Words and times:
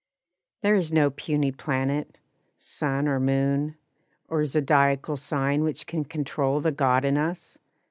There 0.63 0.73
is 0.73 0.91
no 0.91 1.11
puny 1.11 1.51
planet, 1.51 2.17
sun 2.57 3.07
or 3.07 3.19
moon, 3.19 3.75
Or 4.29 4.43
zodiacal 4.45 5.15
sign 5.15 5.61
which 5.63 5.85
can 5.85 6.05
control 6.05 6.59
The 6.59 6.71
God 6.71 7.05
in 7.05 7.19
us! 7.19 7.59